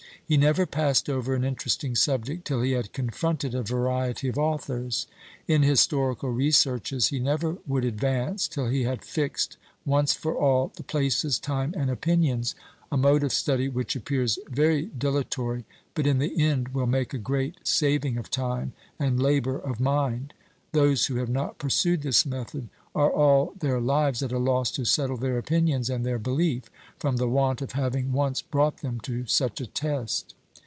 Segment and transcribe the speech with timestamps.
[0.27, 5.05] He never passed over an interesting subject till he had confronted a variety of authors.
[5.45, 10.83] In historical researches he never would advance, till he had fixed, once for all, the
[10.83, 12.55] places, time, and opinions
[12.89, 17.17] a mode of study which appears very dilatory, but in the end will make a
[17.17, 20.33] great saving of time, and labour of mind:
[20.73, 24.83] those who have not pursued this method are all their lives at a loss to
[24.85, 26.63] settle their opinions and their belief,
[26.97, 30.33] from the want of having once brought them to such a test.